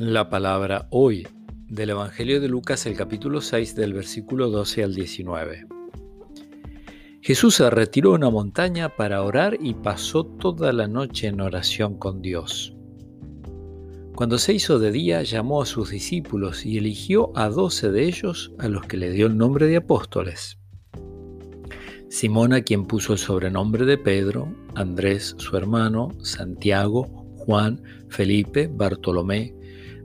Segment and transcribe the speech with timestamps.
[0.00, 1.28] La palabra hoy
[1.68, 5.66] del Evangelio de Lucas, el capítulo 6, del versículo 12 al 19.
[7.20, 11.98] Jesús se retiró a una montaña para orar y pasó toda la noche en oración
[11.98, 12.74] con Dios.
[14.14, 18.54] Cuando se hizo de día, llamó a sus discípulos y eligió a doce de ellos,
[18.58, 20.56] a los que le dio el nombre de apóstoles.
[22.08, 27.04] Simón, a quien puso el sobrenombre de Pedro, Andrés, su hermano, Santiago,
[27.36, 29.59] Juan, Felipe, Bartolomé,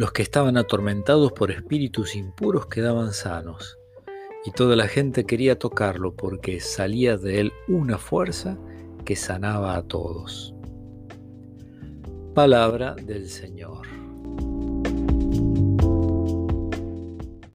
[0.00, 3.78] Los que estaban atormentados por espíritus impuros quedaban sanos,
[4.46, 8.56] y toda la gente quería tocarlo porque salía de él una fuerza
[9.04, 10.54] que sanaba a todos.
[12.34, 13.88] Palabra del Señor.